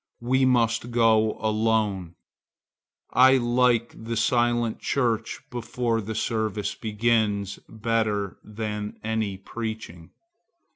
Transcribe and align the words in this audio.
We 0.23 0.45
must 0.45 0.89
go 0.89 1.37
alone. 1.41 2.15
I 3.11 3.37
like 3.37 3.93
the 4.03 4.17
silent 4.17 4.79
church 4.79 5.41
before 5.51 6.01
the 6.01 6.15
service 6.15 6.73
begins, 6.73 7.59
better 7.69 8.39
than 8.43 8.99
any 9.03 9.37
preaching. 9.37 10.09